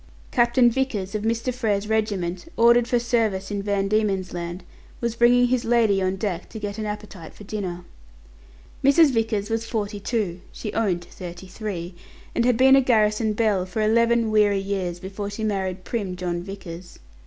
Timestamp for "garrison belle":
12.81-13.63